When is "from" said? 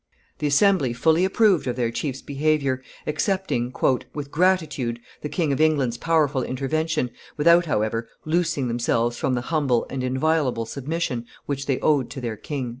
9.17-9.35